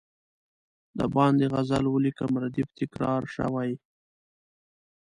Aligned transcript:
د 0.97 0.99
باندي 1.15 1.45
غزل 1.53 1.85
ولیکم 1.89 2.31
ردیف 2.43 2.69
تکرار 2.79 3.23
شوی. 3.35 3.71